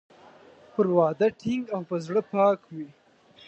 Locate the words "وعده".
0.95-1.27